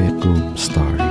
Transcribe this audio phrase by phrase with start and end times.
[0.00, 1.10] Bedroom Story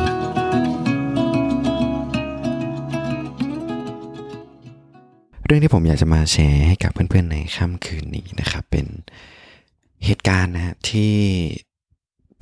[5.45, 8.85] เรื่องที่ผมอยากจะมาแชร์ให้กับเพื่อนๆในค่ำคืนนี้นะครับ เป็น
[10.05, 11.15] เหตุการณ์นะที่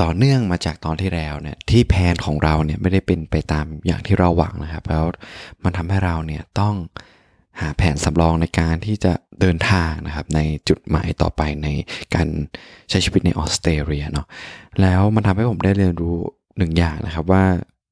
[0.01, 5.03] ต่อเนื่องมาจากตอนที่แล้วเนี่ยที่แผนของเราเนี่ยไม่ได้เป็นไปตามอย่างที่เราหวังนะครับ แล้ว
[5.63, 6.75] มันทำให้เราเนี่ยต้อง
[7.61, 10.39] หาแผนสำรองในการที่จะเดินทางนะครับใน
[10.69, 11.67] จุดหมายต่อไปใน
[12.15, 12.27] การ
[12.89, 14.27] ใช้ชีวิตในออสเตรเลียเนาะ
[14.81, 16.17] แล้วมันทำให้ผมได้เรียนรู้
[16.57, 17.43] หนึ่งอย่างนะครับว่า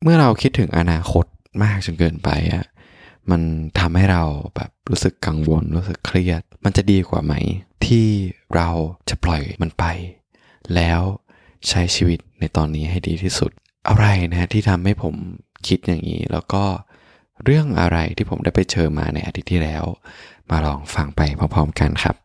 [0.03, 1.25] เมื่อเราคิดถึงอนาคต
[1.63, 2.65] มากจนเกินไปอะ
[3.31, 3.41] มัน
[3.79, 4.23] ทำให้เรา
[4.55, 7.33] แบบรู้สึกกังวลรู้สึกเครียด มันจะดีกว่าไหม
[7.85, 8.07] ที่
[8.55, 8.69] เรา
[9.09, 9.85] จะปล่อยมันไป
[10.75, 11.01] แล้ว
[11.69, 13.51] ใช้ชีวิตในตอนนี้ให้ดีที่สุด
[13.87, 15.15] อะไรนะที่ทำให้ผม
[15.67, 16.63] คิดอย่างนี้ แล้วก็
[17.43, 19.83] เรื่องอะไรที่ผมได้ไปเจอมาในอาทิตย์ที่แล้ว
[20.49, 22.15] มาลองฟังไปพร้อมๆกันครับ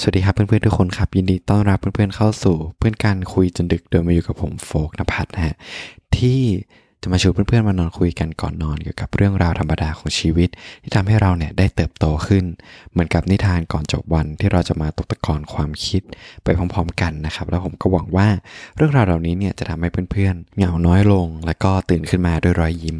[0.00, 5.54] สวัสดีครับเพื่อนๆทุกคนครับ ยินดีต้อนรับเพื่อนๆเข้าสู่เพื่อนการคุยจนดึกโดยมาอยู่กับผมโฟกนภัทรนะฮะ
[6.16, 6.40] ที่
[7.02, 10.48] จะมาชวนเพื่อนๆมานอนคุยกันก่อนนอนเกี่ยวกับเรื่องราวธรรมดาของชีวิต
[10.82, 12.44] ที่ทำให้เราเนี่ยได้เติบโตขึ้น
[12.92, 16.02] เหมือนกับนิทานก่อนจบวันที่เราจะมาตกตะกอนความคิด
[16.44, 18.28] ไปพร้อมๆกันนะครับ แล้วผมก็หวังว่า
[18.76, 22.96] เรื่องราวเหล่านี้เนี่ยจะทำให้เพื่อนๆเหงาน้อยลง แล้วก็ตื่นขึ้นมาด้วยรอยยิ้ม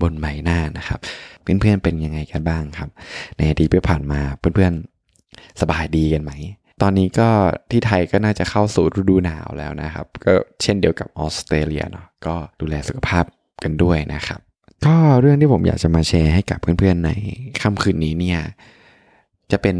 [0.00, 0.98] บนใบหน้านะครับ
[1.42, 2.88] เพื่อนๆเป็นยังไงกันบ้างครับ
[3.36, 6.32] ในอดีตที่ผ่านมาเพื่อนๆสบายดีกันไหม
[6.82, 7.28] ตอนนี้ก็
[7.70, 13.24] ที่ไทยก็น่าจะเข้าสู่ฤดูหนาวแล้วนะครับ ก็เช่นเดียวกับออสเตรเลียเนาะก็ดูแลสุขภาพ
[13.64, 14.40] กันด้วยนะครับ
[14.86, 17.10] ก็เรื่องที่ผมอยากจะมาแชร์ให้กับเพื่อนๆใน
[17.60, 18.40] ค่ำคืนนี้เนี่ย
[19.52, 19.76] จะเป็น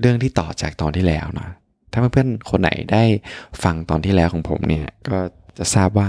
[0.00, 1.50] เรื่องที่ต่อจากตอนที่แล้วเนาะ
[1.92, 3.02] ถ้าเพื่อนๆคนไหนได้
[3.62, 5.18] ฟังตอนที่แล้วของผมเนี่ยก็
[5.58, 6.08] จะทราบว่า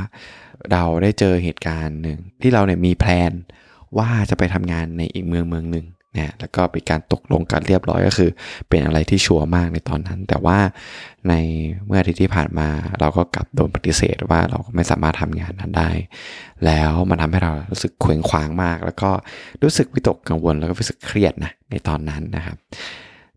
[0.72, 3.32] เราได้เจอเหตุการณ์หนึ่งที่เราเนี่ยมีแพลน
[3.98, 5.86] ว่าจะไปทำงานในอีกเมืองเมืองหนึ่ง
[6.18, 8.30] นี่ยแล้วก็เป็นการตกลงกันเรียบร้อยก็คือ
[8.70, 10.60] เป็นอะไรที่ชัวร์มากในตอนนั้น แต่ว่า
[11.30, 11.34] ใน
[11.86, 12.70] เมื่ออาทิตย์ที่ผ่านมา
[13.00, 15.92] เราก็กลับโดนปฏิเสธว่าเราไม่สามารถทำงานนั้นได้
[16.66, 19.12] แล้วมันทำให้เรารู้สึกเคว้งคว้างมาก แล้วก็
[19.64, 22.58] รู้สึกวิตกกังวลแล้วก็รู้สึกเครียดนะในตอนนั้นนะครับ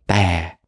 [0.09, 0.25] แต่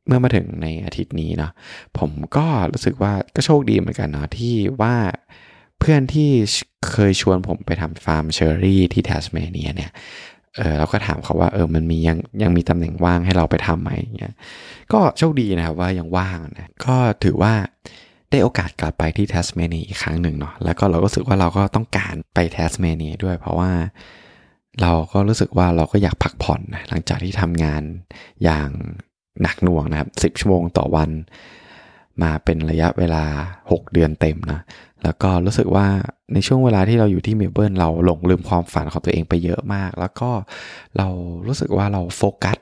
[0.07, 1.53] เมื่อมาถึงในอาทิตย์นี้เนาะ
[1.99, 4.97] ผมก็รู้สึกว่าก็โชคดีเหมือนกันเนาะที่ว่า
[5.79, 6.31] เพื่อนที่
[6.91, 9.91] เคยชวนผมไปทำฟาร์มเชอรี่ที่แทสเมเนียเนี่ย
[10.59, 14.35] เออเราก็ถามเขาว่าเออมันมียังยังมีตำแหน่งว่างให้เราไปทำไหมเงี้ย
[14.93, 17.53] ก็โชคดีนะครับว่ายังว่างนะก็ถือว่า
[18.31, 23.71] ได้โอกาสกลับไปที่แทสเมเนียอีกครั้งหนึ่งเนาะแล้วก็เราก็รู้สึกว่าเราก็ต้องการไปแทสเมเนียด้วยเพราะว่า
[24.83, 27.83] เราก็รู้สึกว่าเราก็อยากพักผ่อนนะหลังจากที่ทำงาน
[28.45, 28.69] อย่าง
[29.43, 31.11] หนักหน่วงนะครับสิบชั่วโมงต่อวัน
[32.23, 33.25] มาเป็นระยะเวลา
[33.63, 34.61] 6 เดือนเต็มนะ
[35.05, 35.87] แล้วก็รู้สึกว่า
[36.33, 40.31] ในช่วงเวลาที่เราอยู่ที่เมลเบิร์นเราหลงลืมความฝันของตัวเองไปเยอะมาก แล้วก็
[40.97, 41.09] เรา
[41.47, 42.57] รู้สึกว่าเราโฟกัส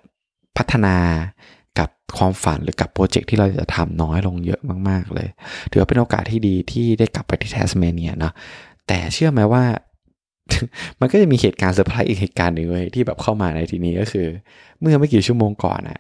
[0.57, 0.97] พัฒนา
[1.79, 5.29] กับความฝันหรือกับ project ที่เราจะทำน้อยลงเยอะมาก ๆ เลย
[5.71, 8.33] ถือว่าเป็นโอกาสที่ดีที่ได้กลับไปที่แทสเมเนียเนาะ
[8.87, 9.65] แต่เชื่อไหมว่า
[11.01, 14.27] มันก็จะมีเหตุการณ์เซอร์ไพรส์อีกเหตุการณ์หนึ่งเลยที่แบบเข้ามาในทีนี้ก็คือ
[14.81, 15.99] เมื่อไม่กี่ชั่วโมงก่อนอะ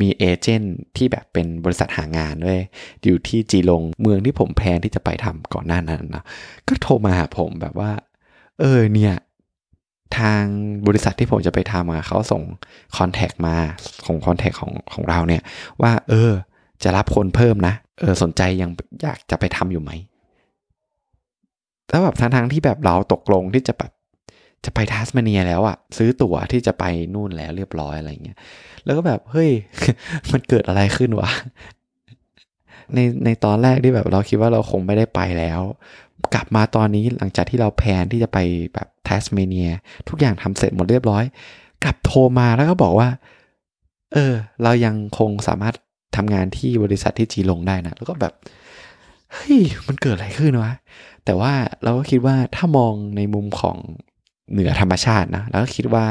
[0.00, 2.60] มี agent ที่แบบเป็นบริษัทหางานด้วย
[3.04, 6.24] อยู่ที่จีลงเมืองที่ผม plan ที่จะไปทำก่อนหน้านั้นนะ
[6.66, 7.90] ก็โทรมาหาผมแบบว่า
[8.60, 9.14] เออเนี่ย
[10.18, 10.44] ทาง
[10.86, 12.42] บริษัทที่ผมจะไปทำอะเขาส่ง
[12.96, 13.56] คอนแทคมา
[14.06, 15.42] ของคอนแทคของของเราเนี่ย
[15.82, 16.32] ว่าเออ
[16.82, 18.70] จะรับคนเพิ่มนะเออสนใจยัง
[19.02, 19.90] อยากจะไปทำอยู่ไหม
[21.90, 23.92] แล้วแบบทางทางที่แบบเราตกลงที่จะแบบ
[24.64, 26.84] จะไปทัสมาเนียแล้วอะซื้อตั๋วที่จะไป
[27.14, 28.38] นู่นแล้วเรียบร้อยอะไรเงี้ย
[28.84, 29.50] แล้วก็แบบเฮ้ย
[30.32, 31.30] มันเกิดอะไรขึ้นวะ
[32.94, 35.60] ในในตอนแรกที่แบบเราคิดว่าเราคงไม่ได้ไปแล้ว
[36.34, 38.38] กลับมาตอนนี้หลังจากที่เรา plan ที่จะไป
[38.74, 39.70] แบบแทสเมเนีย
[40.08, 41.24] ทุกอย่างทำเสร็จหมดเรียบร้อย
[41.84, 43.08] กลับโทรมาแล้วก็บอกว่า
[44.12, 45.74] เออ เรายังคงสามารถ
[46.16, 48.32] ทำงานที่บริษัทที่จีลงได้นะ แล้วก็แบบ
[49.32, 50.72] เฮ้ยมันเกิดอะไรขึ้นวะ
[51.24, 51.52] แต่ว่า
[51.84, 53.76] เราก็คิดว่าถ้ามองในมุมของ
[54.52, 56.06] เหนือธรรมชาตินะแล้วก็คิดว่า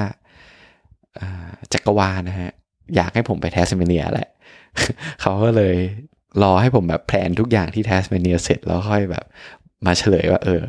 [1.74, 2.52] จักรวาลนะฮะ
[2.96, 4.30] อยากให้ผมไปแทสเมเนียแหละ
[5.22, 5.76] เขาก็เลย
[6.42, 9.26] รอให้ผมแบบ plan ทุกอย่างที่แทสเมเนียเสร็จแล้วค่อยแบบ
[9.86, 10.62] มาเฉลยว่า เออ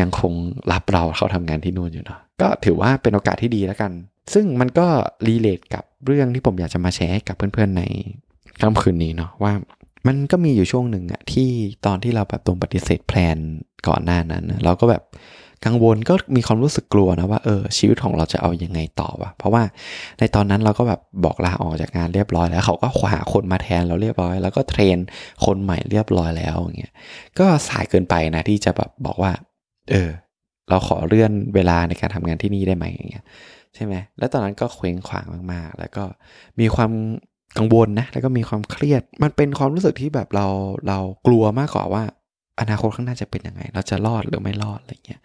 [0.00, 0.32] ยังคง
[0.72, 3.92] รับเราเขาทำงานที่นู่นอยู่เนาะก็ถือว่าเป็นโอกาสที่ดีแล้วกัน
[4.34, 4.86] ซึ่งมันก็
[5.28, 7.82] relate กับเรื่องที่ผมอยากจะมาแชร์ให้กับเพื่อนๆใน
[8.60, 9.52] ค่ำคืนนี้เนาะว่า
[10.06, 11.48] มันก็มีอยู่ช่วงหนึ่งอะที่
[11.86, 13.36] ตอนที่เราแบบตรงปฏิเสธ plan
[13.88, 15.02] ก่อนหน้านั้น เราก็แบบ
[15.66, 19.62] กังวลก็มีความรู้สึกกลัวนะว่าเออชีวิตของเราจะเอายังไงต่อวะเพราะว่า
[20.18, 24.98] ในตอนนั้นเราก็แบบบอกลาออกจากงานเรียบร้อยแล้วเขาก็หาคนมาแทนเราเรียบร้อย แล้วก็เทรน
[25.44, 26.92] คนใหม่เรียบร้อยแล้วอย่างเงี้ย
[27.38, 29.32] ก็สายเกินไปนะที่จะแบบบอกว่า
[29.90, 30.10] เออ
[30.70, 33.24] เราขอเลื่อนเวลาในการทำงานที่นี่ได้ไหมอย่างเงี้ย
[33.74, 36.04] ใช่ไหมแล้วตอนนั้นก็เคว้งขวางมากๆ แล้วก็
[36.60, 36.90] มีความ
[37.58, 40.46] กังวลนะแล้วก็มีความเครียด มันเป็นความรู้สึกที่แบบเรา
[40.88, 42.04] เรากลัวมากกว่าว่า
[42.60, 45.20] อนาคตข้างหน้าจะเป็นยังไง เราจะรอดหรือไม่รอดอะไรเงี้ย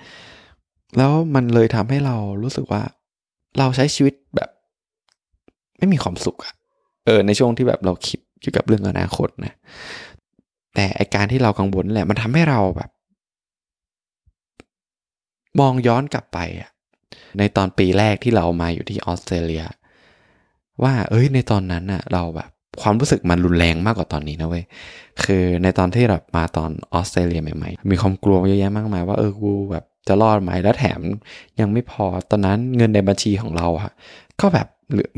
[0.98, 2.82] แล้วมันเลยทำให้เรารู้สึกว่า
[3.60, 4.50] เราใช้ชีวิตแบบ
[5.78, 6.54] ไม่มีความสุขอะ
[7.06, 9.54] เออในช่วงที่แบบเราคิดเกี่ยวกับเรื่องอนาคตนะ
[10.76, 12.90] แต่ไอการที่เรากังวลแหละ มันทำให้เราแบบ
[15.60, 16.70] มองย้อนกลับไปอะ
[17.38, 19.64] ในตอนปีแรกที่เรามาอยู่ที่ออสเตรเลีย
[20.84, 22.50] ว่า เอ้ยในตอนนั้นอะเราแบบ
[22.82, 24.64] ความรู้สึกมันรุนแรงมากกว่าตอนนี้นะเว้ย
[25.24, 31.00] คือในตอนที่แบบมาตอนออสเตรเลียใหม่ๆ มีความกลัวเยอะแยะมากมายว่าเออกูแบบจะรอดไหมแล้วแถม
[31.60, 33.92] ยังไม่พอตอนนั้นเงินในบัญชีของเราอะ
[34.42, 34.68] ก็แบบ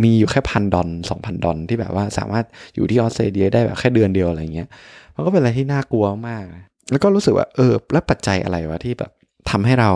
[0.03, 2.45] มีอยู่แค่พันดอลสองพันดอลที่แบบว่าสามารถ
[2.75, 4.67] อยู่ที่ออสเตรเลียได้แบบแค่เดือนเดียวอะไรเงี้ย
[5.15, 6.43] มันก็เป็นอะไรที่น่ากลัวมาก
[6.91, 9.11] แล้วก็รู้สึกว่าเออแล้วปัจจัยอะไรวะที่แบบ
[9.49, 9.91] ทำให้เรา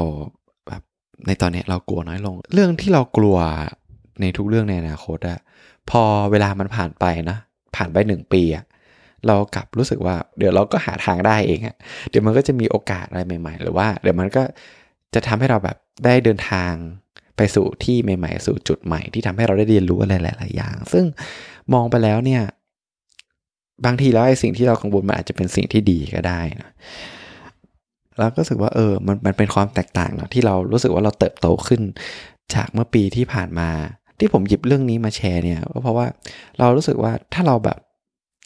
[0.68, 0.82] แบบ
[1.28, 3.38] ในตอนนี้เรากลัวน้อยลง เรื่องที่เรากลัว
[4.22, 5.40] ในทุกเรื่องในอนาคตอะ
[5.90, 6.02] พอ
[6.32, 7.38] เวลามันผ่านไปนะ
[7.76, 8.66] ผ่านไปหนึ่งปีอะ
[9.28, 11.76] เรากลับรู้สึกว่าเดี๋ยวเราก็หาทางได้เองอะ
[12.10, 14.44] เดี๋ยวมันก็จะมีโอกาสอะไรใหม่ ๆ หรือว่า เดี๋ยวมันก็
[15.14, 16.74] จะทำให้เราแบบได้เดินทาง
[17.38, 21.06] ไปสู่ที่ใหม่ ๆ สู่จุดใหม่ที่ทำให้เราได้เรียนรู้อะไรหลาย ๆ อย่าง ซึ่ง
[21.74, 22.44] มองไปแล้วเนี่ย
[23.86, 26.72] บางทีแล้วไอ้สิ่งที่เรากังวลมันอาจจะเป็นสิ่งที่ดีก็ได้นะ
[28.20, 31.82] แล้วก็รู้สึกว่าเออมันมันเป็นความแตกต่างเนาะที่เรารู้สึกว่าเราเติบโตขึ้น
[32.54, 33.70] จากเมื่อปีที่ผ่านมา
[34.20, 36.08] ที่ผมหยิบเรื่องนี้มาแชร์เนี่ยก็เพราะว่า
[36.60, 37.80] เรารู้สึกว่าถ้าเราแบบ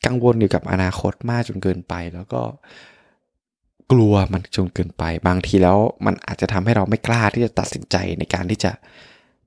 [0.06, 2.42] กังวลอยู่กับอนาคตมากจนเกินไป แล้วก็
[3.92, 8.72] กลัวมันจนเกินไป บางทีแล้วมันอาจจะทำให้เราไม่กล้าที่จะตัดสินใจในการที่จะ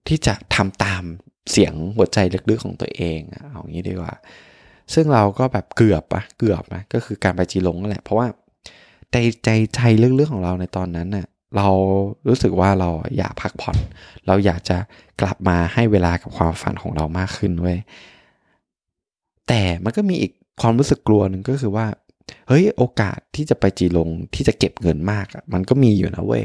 [0.08, 1.02] ที่จะทำตาม
[1.50, 2.18] เสียงหัวใจ
[2.50, 3.18] ลึกๆของตัวเอง
[3.50, 4.14] เอางี้ดีกว่า
[4.94, 8.26] ซึ่งเราก็แบบเกือบอะเกือบนะก็คือการไปจีลงนั่นแหละเพราะว่า
[9.12, 11.26] ใจใจใจเรื่องๆของเราในตอนนั้นน่ะ
[11.56, 11.68] เรา
[12.28, 13.76] รู้สึกว่าเราอยากพักผ่อน
[14.26, 14.76] เราอยากจะ
[15.20, 17.78] กลับมาให้เวลากับความฝันของเรามากขึ้นเว้ย
[19.48, 21.86] แต่มันก็มีอีกความรู้สึกกลัวหนึ่งก็คือว่า
[22.48, 26.44] เฮ้ยโอกาสที่จะไปจีลงที่จะเก็บเงินมากอะมันก็มีอยู่นะเว้ย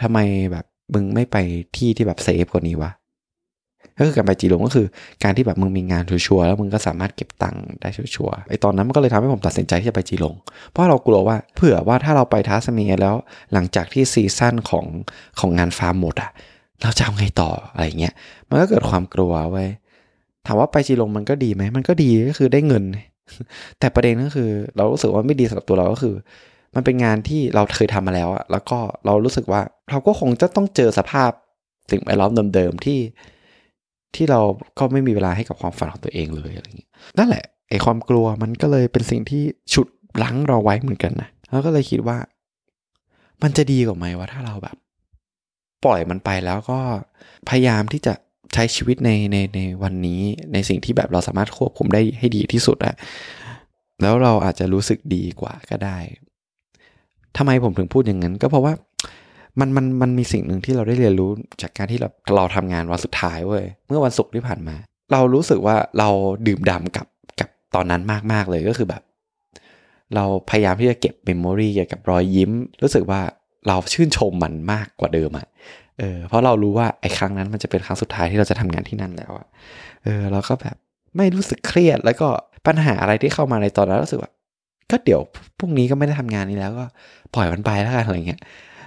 [0.00, 0.18] ทำไม
[0.52, 0.64] แบบ
[0.94, 1.36] มึงไม่ไป
[1.76, 2.90] ที่ที่แบบ safe กว่านี้วะ
[3.98, 4.86] ก็คือการไปจีลงก็คือ
[5.24, 10.34] การที่แบบมึงมีงาน sure แล้วมึงก็สามารถเก็บตังค์ได้ sure ไอตอนนั้นมันก็เลยทำให้ผมตัดสินใจที่จะไปจีลง
[10.70, 13.14] เพราะเรากลัวว่าเผื่อว่าถ้าเราไปแทสเมเนียแล้ว
[13.52, 14.86] หลังจากที่ season ของ
[15.40, 16.30] ของงานฟาร์มหมดอะ
[16.82, 18.14] เราจะเอาไงต่ออะไรเงี้ย
[18.48, 19.66] มันก็เกิดความกลัวเว้
[20.46, 22.84] ถามว่าไปจีลงมันก็ดีไหมมันก็ดีก็คือได้เงิน
[23.78, 26.14] แต่ประเด็นก็คือ เรารู้สึกว่าไม่ดีสำหรับตัวเราก็คือ
[26.74, 29.60] มันเป็นงานที่เราเคยทำมาแล้วอะแล้วก็เรารู้สึกว่า
[29.90, 31.30] เราก็คงจะต้องเจอสภาพ
[31.90, 32.98] สิ่งแวดล้อมเดิมๆที่
[34.14, 34.40] ที่เรา
[34.78, 39.88] ก็ไม่มีเวลาให้กับความฝันของตัวเองเลยอะไรอย่างเงี้ยนั่นแหละไอ้ความกลัวมันก็เลยเป็นสิ่งที่ฉุด
[40.22, 42.18] ลังเราไว้เหมือนกันนะแล้วก็เลยคิดว่า
[43.42, 44.76] มันจะดีกว่าไหมว่าถ้าเราแบบ
[45.84, 46.78] ปล่อยมันไปแล้วก็
[47.48, 48.14] พยายามที่จะ
[48.54, 50.20] ใช้ชีวิตในในในวันนี้
[50.52, 52.94] ในสิ่งที่แบบเราสามารถควบคุมได้ให้ดีที่สุดอะ
[54.02, 55.98] แล้วเราอาจจะรู้สึกดีกว่าก็ได้
[57.36, 58.72] ทำไมผมถึงพูดอย่างนั้น ก็เพราะว่า
[59.60, 61.30] มันมันมันมีสิ่งหนึ่งที่เราได้เรียนรู้
[61.62, 64.76] จากการที่เราเราทำงานวันสุดท้ายเว้ยเมื่อวันศุกร์ที่ผ่านมา
[65.12, 66.08] เรารู้สึกว่าเรา
[66.46, 67.06] ดื่มด่ากับ
[67.40, 68.02] กับตอนนั้น
[68.32, 69.02] มากๆเลยก็คือแบบ
[70.14, 72.50] เราพยายามที่จะเก็บเมมโมรีเกี่ยวกับรอยยิ้ม
[72.82, 73.20] รู้สึกว่า
[73.68, 75.46] เราชื่นชมมันมากกว่าเดิมอะ
[75.98, 79.46] เออเพราะเรารู้ว่าไอ้ครั้งนั้นมันจะเป็นครั้งสุดท้ายที่เราจะทำงานที่นั่นแล้วอะ
[80.04, 80.76] เออเราก็แบบ
[81.16, 82.28] ไม่รู้สึกเครียดแล้วก็
[82.66, 84.30] ปัญหาอะไรที่เข้ามาในตอนนั้นรู้สึกว่า
[84.90, 85.20] ก็เดี๋ยว
[85.58, 86.84] พรุ่งนี้ก็ไม่ได้ทำงานนี้แล้วก็
[87.34, 88.40] ปล่อยมันไปแล้วกันอะไรเงี้ย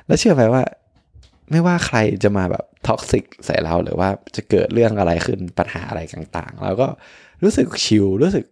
[0.08, 0.64] แล้วเชื่อไหมว่า
[1.52, 6.88] ไม่ว่าใครจะมาแบบ toxic ใส่เราหรือว่าจะเกิดเรื่องอะไรขึ้นปัญหาอะไรต่างๆเราก็
[7.44, 8.46] รู้สึก chill รู้สึก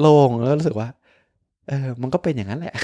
[0.00, 0.88] โล่งแล้วรู้สึกว่า
[1.68, 2.74] เออ มันก็เป็นอย่างนั้นแหละ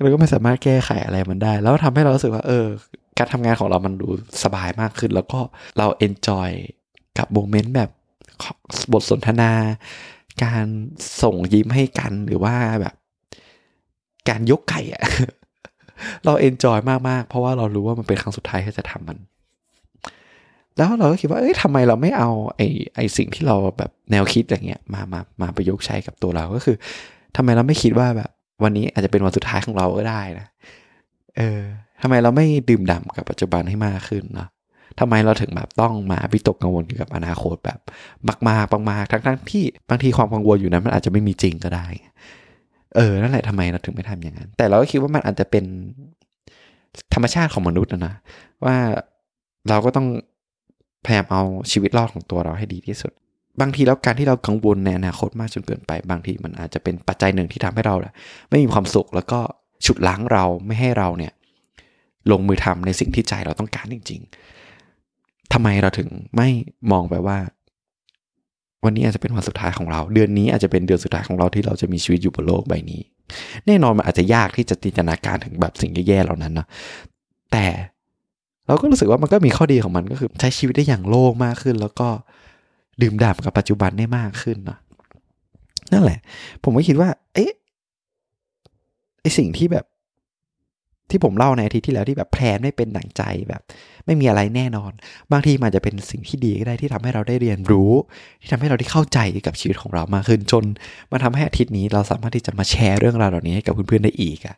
[0.00, 2.66] เราก็ไม่สามารถแก้ไขอะไรมันได้ แล้วทำให้เรารู้สึกว่า เออ
[3.18, 4.08] การทำงานของเรามันดู
[4.42, 5.40] สบายมากขึ้น แล้วก็
[5.78, 6.50] เรา enjoy
[7.18, 7.90] กับ moment แบบ
[8.92, 9.52] บทสนทนา
[10.44, 10.64] การ
[11.22, 12.94] ส่งยิ้มให้กันหรือว่าแบบ
[14.28, 15.02] การยกไก่อะ
[16.24, 19.18] เรา enjoy มากๆ เพราะว่าเรารู้ว่ามันเป็นครั้งสุดท้ายที่จะทำมัน
[20.76, 26.76] แล้วเราก็คิดว่าเอ้ยทำไมเราไม่เอาไอ้ไอ้สิ่งที่เราแบบแนวคิดอย่างเงี้ยมามามาประยุกต์ใช้กับตัวเราก็คือ
[27.36, 28.30] ทำไมเราไม่คิดว่าแบบ
[28.62, 30.46] วันนี้อาจจะเป็นวันสุดท้ายของเราก็ได้นะ
[31.36, 31.60] เออ
[32.02, 34.48] ทำไมเราไม่ดื่มด่ากับปัจจุบันให้มากขึ้นเนาะ
[35.00, 37.78] ทำไมเราถึงแบบต้องมาวิตกกังวลเกี่ยวกับอนาคตแบบ
[38.48, 41.86] มากๆมากๆทั้งๆที่บางทีความกังวลอยู่นั้นมันอาจจะไม่มีจริงก็ได้
[42.96, 45.64] เออ นั่นแหละทำไมเราถึงไม่ทำอย่างนั้น แต่เราก็คิดว่ามันอาจจะเป็น
[47.14, 48.14] ธรรมชาติของมนุษย์นะนะ
[48.64, 48.76] ว่า
[49.68, 50.06] เราก็ต้อง
[51.04, 51.42] พยายามเอา
[51.72, 53.12] ชีวิตรอดของตัวเราให้ดีที่สุด
[53.60, 57.94] บางทีแล้วการที่เรากังวลในอนาคตมากจนเกินไป บางทีมันอาจจะเป็นปัจจัยหนึ่งที่ทำให้เรา
[58.50, 59.40] ไม่มีความสุขแล้วก็
[59.86, 61.32] ฉุดล้างเราไม่ให้เราเนี่ย
[62.30, 64.20] ลงมือทำในสิ่งที่ใจเราต้องการจริง
[64.86, 66.48] ๆทำไมเราถึงไม่
[66.92, 67.38] มองไปว่า
[68.84, 73.00] วันนี้อาจจะเป็นวันสุดท้ายของเรา เดือนนี้อาจจะเป็นเดือนสุดท้ายของเราที่เราจะมีชีวิตอยู่บนโลกใบนี้
[73.66, 76.66] แน่นอนมันอาจจะยากที่จะจินตนาการถึงแบบสิ่งแย่ๆเหล่านั้นเนาะ
[77.52, 77.66] แต่
[78.66, 82.08] เราก็รู้สึกว่ามันก็มีข้อดีของมันก็คือ ใช้ชีวิตได้อย่างโล่งมากขึ้น แล้วก็
[83.02, 84.78] ดื่มด่ำกับปัจจุบันได้มากขึ้นเนาะ
[85.92, 86.18] นั่นแหละ
[86.64, 87.52] ผมก็คิดว่า เอ๊ะ
[89.20, 89.84] ไอสิ่งที่แบบ
[91.12, 93.62] ที่ผมเล่าในอาทิตย์ที่แล้วที่แบบแพลนไม่เป็นดั่งใจแบบ
[94.06, 94.92] ไม่มีอะไรแน่นอน
[95.32, 97.92] บางทีมันจะเป็นสิ่งที่ดีก็ได้ที่ทำให้เราได้เรียนรู้
[98.40, 100.64] ที่ทำให้เราได้เข้าใจกับชีวิตของเรามากขึ้นจน
[101.12, 104.56] มาทำให้อาทิตย์นี้เราสามารถที่จะมาแชร์เรื่องราวเหล่านี้ให้กับเพื่อนๆได้อีกอะ่ะ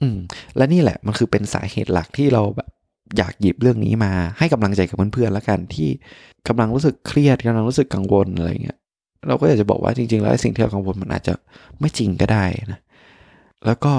[0.00, 0.18] อืม
[0.56, 2.70] และนี่แหละมันคือเป็นสาเหตุหลักที่เราแบบ
[3.16, 5.88] อยากหยิบเรื่องนี้มาให้กำลังใจกับเพื่อนๆแล้วกันที่
[6.48, 8.78] กำลังรู้สึกเครียดกำลังรู้สึกกังวลอะไรเงี้ย
[9.28, 11.34] เราก็อยากจะบอกว่าจริงๆ แล้วสิ่งที่เรากังวลมันอาจจะ
[11.80, 12.80] ไม่จริงก็ได้นะ
[13.66, 13.92] แล้วก็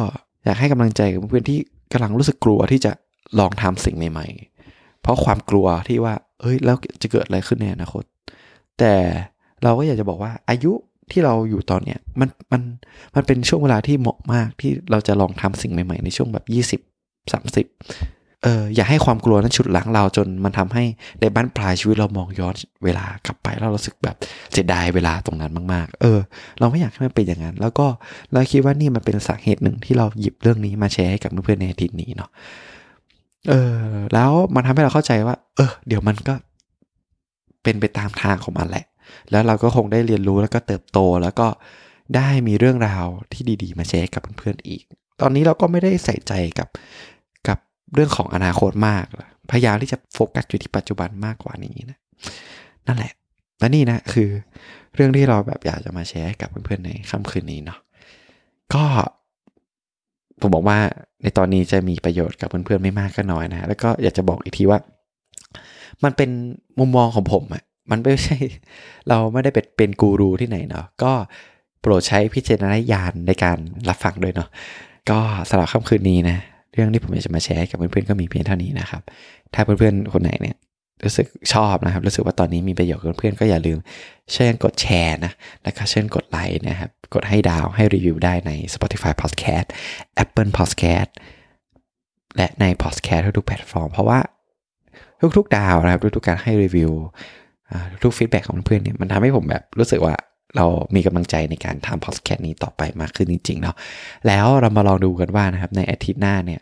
[0.44, 1.60] อยากให้กำลังใจกับเพื่อนที่
[1.94, 2.92] กำลังรู้สึกกลัวที่จะ
[3.40, 8.04] ลองทำสิ่งใหม่ๆ เพราะความกลัวที่ว่า เอ้ยแล้วจะเกิดอะไรขึ้นในอนาคต
[8.80, 8.94] แต่
[9.64, 10.72] เราก็อยากจะบอกว่าอายุ
[11.12, 12.62] ที่เราอยู่ตอนเนี้ยมันมัน
[13.16, 16.82] มันเป็นช่วงเวลาที่เหมาะมากที่เราจะลองทำสิ่งใหม่ ๆ ในช่วงแบบยี่สิบ
[17.34, 17.66] สามสิบ
[18.44, 20.84] เอออย่าให้ความกลัวนั้นฉุดล้างเราจนมันทำให้
[21.22, 24.16] ในบ้านปลายชีวิตเรามองย้อนเวลากลับไปแล้วเราสึกแบบ
[24.52, 26.20] เสียดายเวลาตรงนั้นมาก ๆ เออ
[26.60, 27.88] เราไม่อยากให้มันเป็นอย่างนั้น แล้วก็
[28.32, 32.30] เราคิดว่านี่มันเป็นสาเหตุหนึ่งที่เราหยิบเรื่องนี้มาแชร์ให้กับเพื่อนๆในอาทิตย์นี้เนาะ
[33.50, 36.34] เออ แล้วมันทำให้เราเข้าใจว่า เออ เดี๋ยวมันก็
[37.64, 38.86] เป็นไปตามทางของมันแหละ
[39.32, 41.48] แล้วเราก็คงได้เรียนรู้แล้วก็เติบโตแล้วก็
[42.16, 44.84] ได้มีเรื่องราวที่ดี ๆ มาแชร์กับเพื่อนๆอีก
[45.22, 46.68] ตอนนี้เราก็ไม่ได้ใส่ใจกับ
[47.96, 49.06] เรื่องของอนาคตมาก
[49.52, 52.00] พยายามที่จะโฟกัสอยู่ที่ปัจจุบันมากกว่านี้นะ
[52.88, 53.14] นั่นแหละ
[53.60, 54.30] และนี่นะคือ
[54.96, 57.80] เรื่องที่เราแบบอยากจะมาแชร์กับเพื่อนๆในค่ำคืนนี้เนาะ
[58.74, 58.84] ก็
[60.42, 60.80] ผมบอกว่า
[61.24, 64.80] ในตอนนี้จะมีประโยชน์กับเพื่อนๆไม่มากก็น้อยนะ แล้วก็อยากจะบอกอีกทีว่า
[66.04, 66.30] มันเป็น
[66.80, 68.38] มุมมองของผมอะมันไม่ใช่
[69.10, 71.12] เราไม่ได้เป็นเป็นกูรูที่ไหนเนาะ ก็
[71.82, 73.58] โปรดใช้พิจารณญาณในการ
[73.90, 74.50] รับฟังด้วยเนาะ
[75.10, 75.20] ก็
[75.50, 76.38] สำหรับค่ำคืนนี้นะ
[76.74, 79.01] เรื่องที่ผมอยากจะมาแชร์กับเพื่อนๆก็มีเพียงเท่านี้นะครับ
[79.53, 80.58] ถ้าเพื่อนๆคนไหนเนี่ย
[81.03, 83.77] รู้สึกชอบนะครับ รู้สึกว่าตอนนี้มีประโยชน์กับเพื่อนๆก็อย่าลืม
[84.34, 85.32] เชิญกดแชร์นะ
[85.63, 89.68] แล้วก็เชิญกดไลค์นะครับ กดให้ดาวให้รีวิวได้ใน Spotify Podcast
[90.24, 91.10] Apple Podcast
[92.38, 94.20] และใน Podcast ทุกๆแพลตฟอร์ม เพราะว่า
[95.38, 96.92] ทุกๆดาวนะครับ ทุกๆการให้รีวิว
[98.03, 100.15] ทุก feedback ของเพื่อนเนี่ยมันทำให้ผมแบบรู้สึกว่า
[100.56, 103.76] เรามีกำลังใจในการทำพอดแคสต์นี้ต่อไปมากขึ้นจริงๆเนาะ
[104.28, 106.62] แล้วเรามาลองดูกันว่านะครับในอาทิตย์หน้าเนี่ย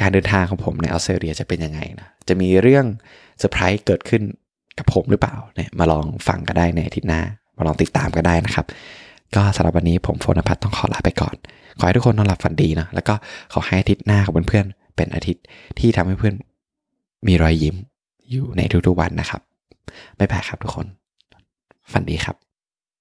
[0.00, 2.84] การเดินทางของผมในออสเตรเลียจะเป็นยังไงนะจะมีเรื่อง
[3.38, 4.22] เซอร์ไพรส์เกิดขึ้น
[4.78, 7.20] กับผมหรือเปล่าเนี่ยมาลองฟังกันได้ในอาทิตย์หน้า
[7.58, 8.66] มาลองติดตามกันได้นะครับ
[9.34, 11.36] ก็สำหรับวันนี้ผมโฟนพัฒต้องขอลาไปก่อน
[11.78, 13.14] ขอให้ทุกคนนอนหลับฝันดีนะแล้วก็
[13.52, 15.42] ขอให้อาทิตย์หน้าของเพื่อนๆเป็นอาทิตย์
[15.78, 16.34] ที่ทำให้เพื่อน
[17.26, 17.76] มีรอยยิ้ม
[18.30, 19.40] อยู่ในทุกๆวันนะครับ
[20.16, 20.86] ไม่แพ้ครับทุกคน
[21.92, 22.45] ฝันดีครับ